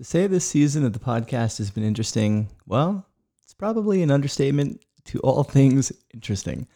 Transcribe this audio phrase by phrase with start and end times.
[0.00, 3.06] To say this season of the podcast has been interesting, well,
[3.44, 6.66] it's probably an understatement to all things interesting.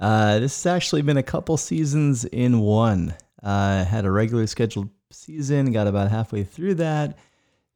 [0.00, 3.14] Uh, this has actually been a couple seasons in one.
[3.42, 7.18] Uh, had a regular scheduled season, got about halfway through that,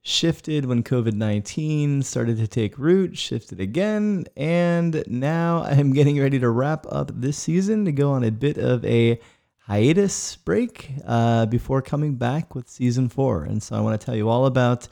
[0.00, 6.38] shifted when COVID 19 started to take root, shifted again, and now I'm getting ready
[6.38, 9.20] to wrap up this season to go on a bit of a
[9.66, 13.44] hiatus break uh, before coming back with season four.
[13.44, 14.88] And so I want to tell you all about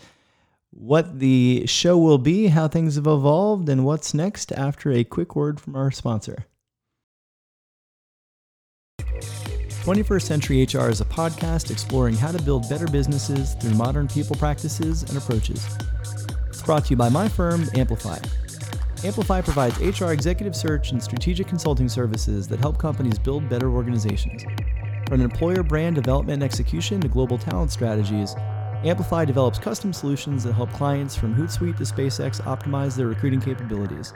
[0.71, 5.35] what the show will be, how things have evolved, and what's next after a quick
[5.35, 6.47] word from our sponsor.
[9.85, 14.37] 21st Century HR is a podcast exploring how to build better businesses through modern people
[14.37, 15.67] practices and approaches.
[16.49, 18.19] It's brought to you by my firm, Amplify.
[19.03, 24.45] Amplify provides HR executive search and strategic consulting services that help companies build better organizations.
[25.09, 28.37] From employer brand development and execution to global talent strategies,
[28.85, 34.13] Amplify develops custom solutions that help clients from Hootsuite to SpaceX optimize their recruiting capabilities.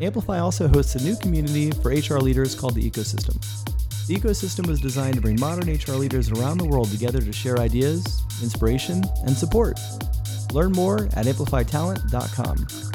[0.00, 3.40] Amplify also hosts a new community for HR leaders called the Ecosystem.
[4.08, 7.58] The ecosystem was designed to bring modern HR leaders around the world together to share
[7.58, 9.78] ideas, inspiration, and support.
[10.52, 12.93] Learn more at amplifytalent.com.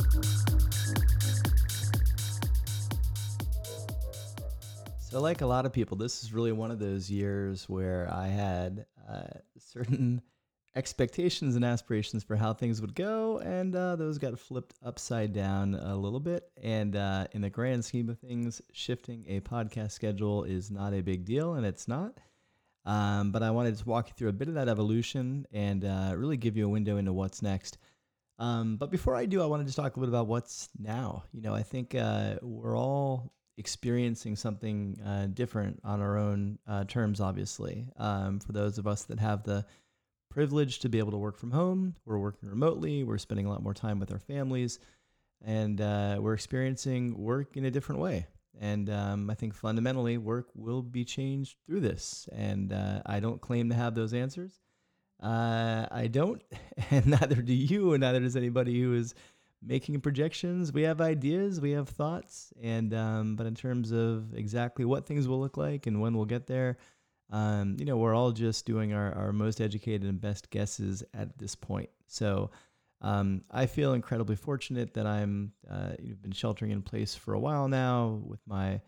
[5.10, 8.28] So, like a lot of people, this is really one of those years where I
[8.28, 10.22] had uh, certain
[10.76, 15.74] expectations and aspirations for how things would go, and uh, those got flipped upside down
[15.74, 16.52] a little bit.
[16.62, 21.02] And uh, in the grand scheme of things, shifting a podcast schedule is not a
[21.02, 22.20] big deal, and it's not.
[22.86, 26.14] Um, but I wanted to walk you through a bit of that evolution and uh,
[26.16, 27.80] really give you a window into what's next.
[28.38, 30.70] Um, but before I do, I want to just talk a little bit about what's
[30.78, 31.24] now.
[31.34, 36.86] You know, I think uh, we're all experiencing something uh, different on our own uh,
[36.86, 37.86] terms, obviously.
[37.98, 39.66] Um, for those of us that have the
[40.32, 43.62] privilege to be able to work from home, we're working remotely, we're spending a lot
[43.62, 44.80] more time with our families,
[45.44, 48.28] and uh, we're experiencing work in a different way.
[48.60, 52.28] And um, I think fundamentally, work will be changed through this.
[52.32, 54.60] And uh, I don't claim to have those answers.
[55.22, 56.42] Uh, I don't,
[56.92, 59.14] and neither do you, and neither does anybody who is
[59.62, 60.72] making projections.
[60.72, 65.28] We have ideas, we have thoughts, and um, but in terms of exactly what things
[65.28, 66.78] will look like and when we'll get there,
[67.32, 71.38] um, you know, we're all just doing our, our most educated and best guesses at
[71.38, 71.90] this point.
[72.08, 72.52] So
[73.02, 77.40] um, I feel incredibly fortunate that I'm uh, you've been sheltering in place for a
[77.40, 78.82] while now with my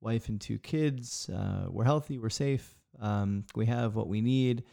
[0.00, 1.28] wife and two kids.
[1.30, 4.64] Uh, we're healthy, we're safe, um, we have what we need.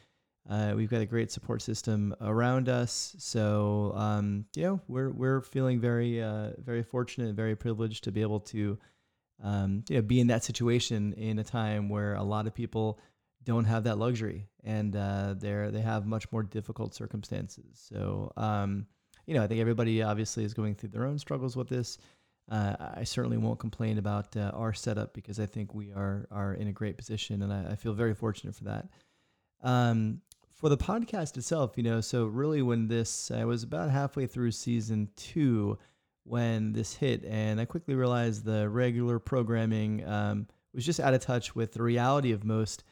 [0.49, 5.41] Uh, we've got a great support system around us, so um, you know we're we're
[5.41, 8.77] feeling very uh, very fortunate and very privileged to be able to
[9.41, 12.99] um, you know be in that situation in a time where a lot of people
[13.45, 17.87] don't have that luxury and uh, they're they have much more difficult circumstances.
[17.89, 18.85] So um,
[19.25, 21.97] you know I think everybody obviously is going through their own struggles with this.
[22.51, 26.53] Uh, I certainly won't complain about uh, our setup because I think we are are
[26.53, 28.89] in a great position, and I, I feel very fortunate for that.
[29.61, 30.21] Um,
[30.53, 34.51] for the podcast itself, you know, so really when this, I was about halfway through
[34.51, 35.77] season two
[36.23, 41.21] when this hit, and I quickly realized the regular programming um, was just out of
[41.21, 42.83] touch with the reality of most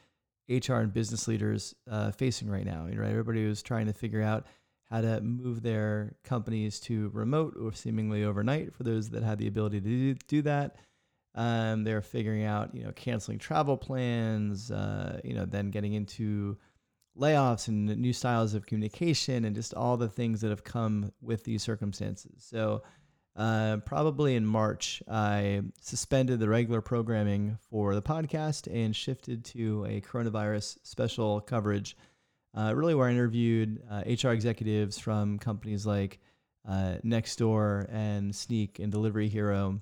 [0.48, 2.86] HR and business leaders uh, facing right now.
[2.86, 4.46] You know, everybody was trying to figure out
[4.90, 9.46] how to move their companies to remote or seemingly overnight for those that had the
[9.46, 10.76] ability to do, do that.
[11.34, 16.58] Um, they're figuring out, you know, canceling travel plans, uh, you know, then getting into
[17.18, 21.44] layoffs and new styles of communication and just all the things that have come with
[21.44, 22.44] these circumstances.
[22.44, 22.82] So,
[23.34, 29.86] uh, probably in March, I suspended the regular programming for the podcast and shifted to
[29.86, 31.96] a coronavirus special coverage,
[32.54, 36.20] uh, really where I interviewed uh, HR executives from companies like
[36.68, 39.80] uh, Nextdoor and Snyk and Delivery Hero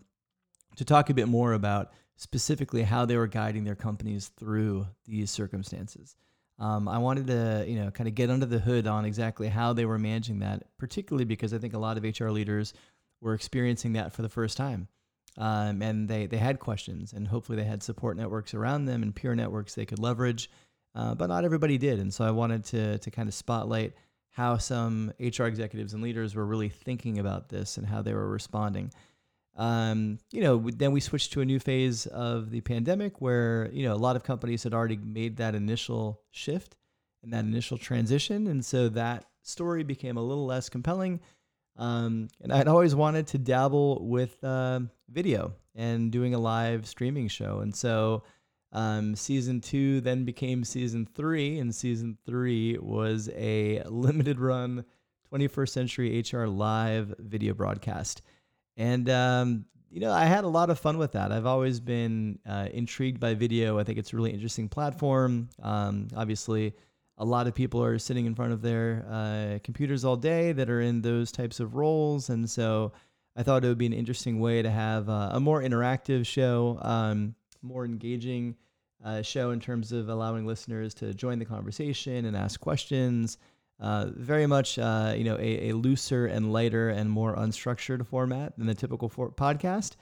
[0.76, 5.30] to talk a bit more about specifically how they were guiding their companies through these
[5.30, 6.14] circumstances.
[6.60, 9.72] Um, I wanted to, you know, kind of get under the hood on exactly how
[9.72, 12.74] they were managing that, particularly because I think a lot of HR leaders
[13.20, 14.88] were experiencing that for the first time.
[15.38, 19.14] Um, and they, they had questions, and hopefully they had support networks around them and
[19.14, 20.50] peer networks they could leverage.
[20.94, 21.98] Uh, but not everybody did.
[22.00, 23.94] And so I wanted to, to kind of spotlight
[24.30, 28.28] how some HR executives and leaders were really thinking about this and how they were
[28.28, 28.92] responding.
[29.56, 33.82] Um, you know, then we switched to a new phase of the pandemic where, you
[33.82, 36.76] know, a lot of companies had already made that initial shift
[37.22, 38.46] and that initial transition.
[38.46, 41.20] And so that story became a little less compelling.
[41.76, 47.28] Um, and I'd always wanted to dabble with uh, video and doing a live streaming
[47.28, 47.60] show.
[47.60, 48.22] And so
[48.72, 54.84] Um, season two then became season three, and season three was a limited run
[55.32, 58.22] 21st Century HR live video broadcast.
[58.80, 61.32] And, um, you know, I had a lot of fun with that.
[61.32, 63.78] I've always been uh, intrigued by video.
[63.78, 65.50] I think it's a really interesting platform.
[65.62, 66.72] Um, obviously,
[67.18, 70.70] a lot of people are sitting in front of their uh, computers all day that
[70.70, 72.30] are in those types of roles.
[72.30, 72.92] And so
[73.36, 76.78] I thought it would be an interesting way to have uh, a more interactive show.
[76.80, 78.56] Um, more engaging
[79.04, 83.36] uh, show in terms of allowing listeners to join the conversation and ask questions.
[83.80, 88.52] Uh, very much, uh, you know, a, a, looser and lighter and more unstructured format
[88.58, 89.92] than the typical for- podcast.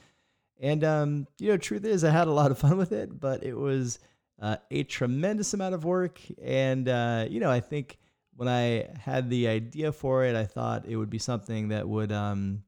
[0.61, 3.45] And um, you know, truth is, I had a lot of fun with it, but
[3.45, 4.01] it was
[4.43, 6.21] uh, a tremendous amount of work.
[6.43, 7.99] And uh, you know, I think
[8.35, 12.11] when I had the idea for it, I thought it would be something that would
[12.11, 12.65] um,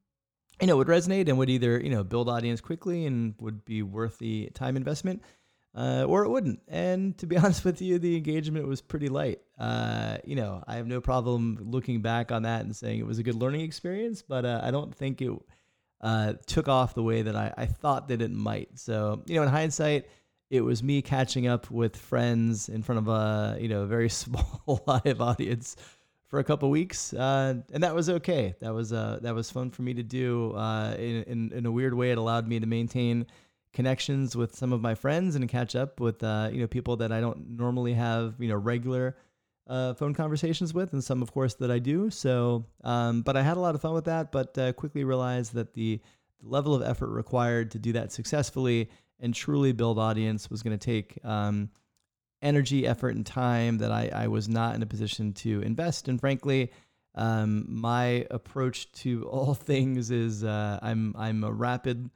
[0.61, 3.81] you know, would resonate and would either, you know, build audience quickly and would be
[3.81, 5.23] worth the time investment,
[5.75, 6.61] uh, or it wouldn't.
[6.67, 9.41] And to be honest with you, the engagement was pretty light.
[9.57, 13.19] Uh, you know, I have no problem looking back on that and saying it was
[13.19, 15.31] a good learning experience, but uh, I don't think it
[16.01, 18.79] uh, took off the way that I, I thought that it might.
[18.79, 20.07] So, you know, in hindsight,
[20.49, 24.83] it was me catching up with friends in front of a, you know, very small
[24.87, 25.77] live audience
[26.27, 28.55] for a couple weeks, uh, and that was okay.
[28.61, 30.55] That was uh, that was fun for me to do.
[30.97, 33.25] In, in, in a weird way, it allowed me to maintain
[33.73, 37.11] connections with some of my friends and catch up with uh, you know people that
[37.11, 39.17] I don't normally have you know regular
[39.67, 42.09] uh, phone conversations with, and some of course that I do.
[42.09, 44.31] So, um, but I had a lot of fun with that.
[44.31, 45.99] But uh, quickly realized that the,
[46.41, 48.89] the level of effort required to do that successfully
[49.19, 51.17] and truly build audience was going to take.
[51.23, 51.69] Um,
[52.41, 56.07] energy, effort, and time that I, I was not in a position to invest.
[56.07, 56.71] And frankly,
[57.15, 62.09] um, my approach to all things is uh, I'm I'm a rapid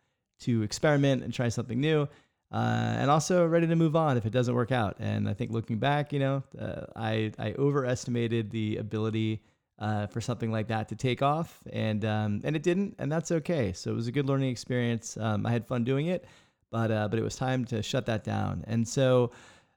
[0.46, 2.08] to experiment and try something new,
[2.52, 4.96] uh, and also ready to move on if it doesn't work out.
[5.00, 9.42] And I think looking back, you know, uh, I I overestimated the ability.
[9.78, 13.30] Uh, for something like that to take off, and um, and it didn't, and that's
[13.30, 13.74] okay.
[13.74, 15.18] So it was a good learning experience.
[15.18, 16.24] Um, I had fun doing it,
[16.72, 18.64] but uh, but it was time to shut that down.
[18.68, 19.32] And so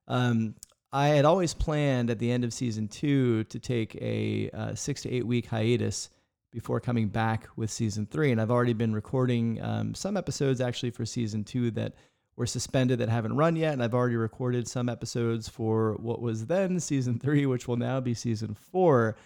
[0.06, 0.54] um,
[0.92, 5.02] I had always planned at the end of season two to take a uh, six
[5.02, 6.10] to eight week hiatus
[6.50, 8.32] before coming back with season three.
[8.32, 11.94] And I've already been recording um, some episodes actually for season two that
[12.36, 13.72] were suspended that haven't run yet.
[13.72, 18.00] And I've already recorded some episodes for what was then season three, which will now
[18.00, 19.16] be season four,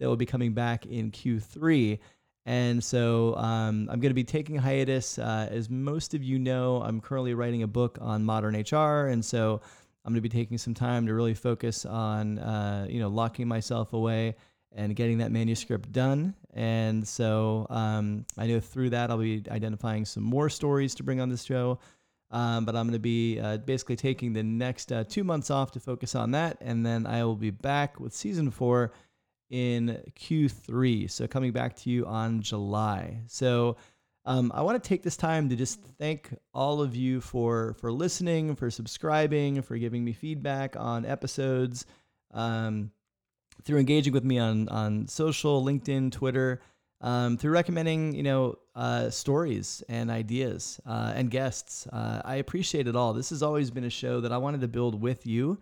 [0.00, 1.98] that will be coming back in Q3.
[2.44, 5.18] And so um, I'm going to be taking hiatus.
[5.18, 9.06] Uh, as most of you know, I'm currently writing a book on modern HR.
[9.06, 9.60] And so
[10.04, 13.46] I'm going to be taking some time to really focus on, uh, you know, locking
[13.46, 14.34] myself away
[14.74, 16.34] and getting that manuscript done.
[16.54, 21.20] And so um, I know through that I'll be identifying some more stories to bring
[21.20, 21.78] on this show.
[22.30, 25.72] Um, but I'm going to be uh, basically taking the next uh, two months off
[25.72, 28.92] to focus on that, and then I will be back with season four
[29.50, 31.10] in Q3.
[31.10, 33.20] So coming back to you on July.
[33.26, 33.76] So
[34.24, 37.92] um, I want to take this time to just thank all of you for for
[37.92, 41.84] listening, for subscribing, for giving me feedback on episodes,
[42.32, 42.92] um,
[43.64, 46.60] through engaging with me on on social, LinkedIn, Twitter,
[47.00, 51.86] um, through recommending you know uh, stories and ideas uh, and guests.
[51.88, 53.12] Uh, I appreciate it all.
[53.12, 55.58] This has always been a show that I wanted to build with you,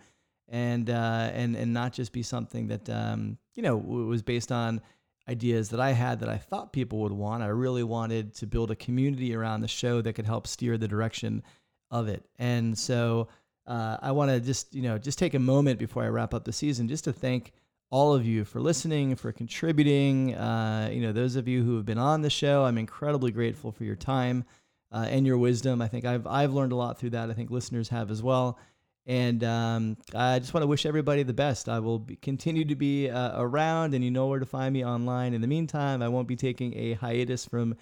[0.49, 4.81] and uh, and and not just be something that um, you know was based on
[5.29, 7.43] ideas that I had that I thought people would want.
[7.43, 10.89] I really wanted to build a community around the show that could help steer the
[10.89, 11.43] direction
[11.91, 12.25] of it.
[12.39, 13.29] And so
[13.67, 16.45] uh, I want to just, you know, just take a moment before I wrap up
[16.45, 17.53] the season just to thank
[17.91, 20.35] all of you for listening, for contributing.
[20.35, 23.73] Uh, you know, those of you who have been on the show, I'm incredibly grateful
[23.73, 24.45] for your time
[24.93, 25.83] uh, and your wisdom.
[25.83, 27.31] I think I've, I've learned a lot through that.
[27.31, 28.59] I think listeners have as well.
[29.07, 31.69] And um, I just want to wish everybody the best.
[31.69, 34.85] I will be, continue to be uh, around, and you know where to find me
[34.85, 35.35] online.
[35.35, 37.77] In the meantime, I won't be taking a hiatus from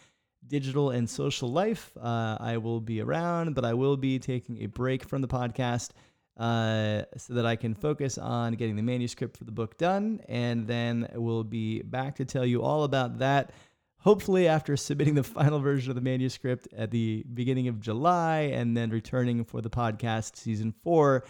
[0.46, 1.92] digital and social life.
[2.00, 5.90] Uh, I will be around, but I will be taking a break from the podcast
[6.38, 10.20] uh, so that I can focus on getting the manuscript for the book done.
[10.28, 13.52] And then we'll be back to tell you all about that
[13.98, 18.76] hopefully after submitting the final version of the manuscript at the beginning of July and
[18.76, 21.24] then returning for the podcast season four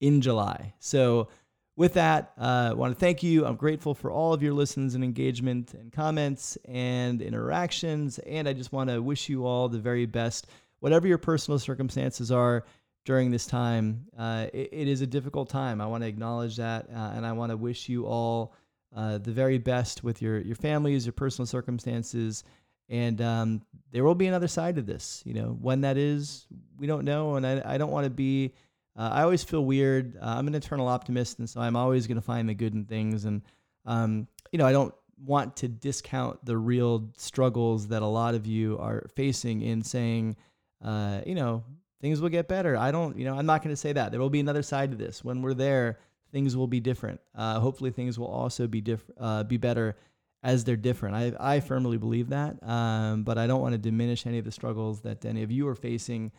[0.00, 0.72] in July.
[0.78, 1.28] So,
[1.76, 3.46] with that, uh, I want to thank you.
[3.46, 8.18] I'm grateful for all of your listens and engagement and comments and interactions.
[8.18, 10.48] And I just want to wish you all the very best,
[10.80, 12.64] whatever your personal circumstances are
[13.04, 14.06] during this time.
[14.18, 15.80] Uh, it, it is a difficult time.
[15.80, 16.88] I want to acknowledge that.
[16.94, 18.54] Uh, and I want to wish you all
[18.94, 22.44] uh, the very best with your your families, your personal circumstances,
[22.88, 25.22] and um, there will be another side to this.
[25.24, 26.46] You know, when that is,
[26.78, 28.52] we don't know, and I, I don't want to be
[28.96, 30.16] uh, I always feel weird.
[30.16, 32.84] Uh, I'm an eternal optimist, and so I'm always going to find the good in
[32.84, 33.24] things.
[33.24, 33.42] And
[33.86, 38.46] um, you know, I don't want to discount the real struggles that a lot of
[38.46, 40.36] you are facing in saying,
[40.84, 41.62] uh, you know,
[42.00, 42.76] things will get better.
[42.76, 44.10] I don't, you know, I'm not going to say that.
[44.10, 45.24] There will be another side to this.
[45.24, 45.98] When we're there,
[46.32, 47.20] things will be different.
[47.34, 49.96] Uh, hopefully, things will also be different, uh, be better
[50.42, 51.14] as they're different.
[51.14, 54.52] I, I firmly believe that, um, but I don't want to diminish any of the
[54.52, 56.32] struggles that any of you are facing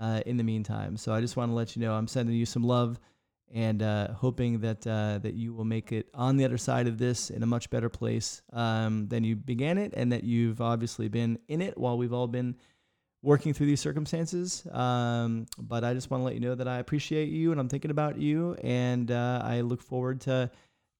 [0.00, 0.96] uh, in the meantime.
[0.96, 3.00] So I just want to let you know I'm sending you some love
[3.54, 6.98] and uh, hoping that uh, that you will make it on the other side of
[6.98, 11.08] this in a much better place um, than you began it, and that you've obviously
[11.08, 12.56] been in it while we've all been
[13.22, 14.66] working through these circumstances.
[14.72, 17.68] Um, but I just want to let you know that I appreciate you and I'm
[17.68, 20.50] thinking about you, and uh, I look forward to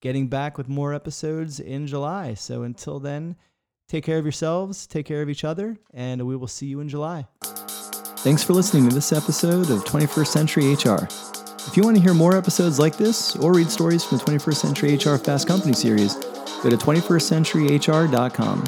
[0.03, 2.35] getting back with more episodes in July.
[2.35, 3.37] So until then,
[3.89, 6.89] take care of yourselves, take care of each other, and we will see you in
[6.89, 7.27] July.
[8.19, 11.07] Thanks for listening to this episode of 21st Century HR.
[11.69, 14.57] If you want to hear more episodes like this or read stories from the 21st
[14.57, 16.15] Century HR Fast Company series,
[16.63, 18.65] go to 21stcenturyhr.com.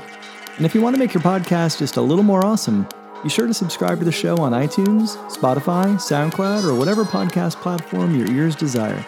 [0.57, 2.89] And if you want to make your podcast just a little more awesome,
[3.23, 8.15] be sure to subscribe to the show on iTunes, Spotify, SoundCloud, or whatever podcast platform
[8.15, 9.05] your ears desire.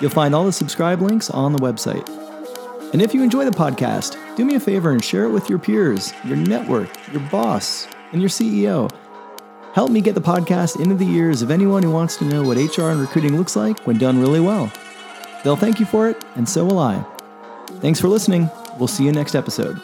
[0.00, 2.06] You'll find all the subscribe links on the website.
[2.92, 5.58] And if you enjoy the podcast, do me a favor and share it with your
[5.58, 8.90] peers, your network, your boss, and your CEO.
[9.72, 12.56] Help me get the podcast into the ears of anyone who wants to know what
[12.56, 14.70] HR and recruiting looks like when done really well.
[15.44, 17.04] They'll thank you for it, and so will I.
[17.80, 18.50] Thanks for listening.
[18.78, 19.80] We'll see you next episode.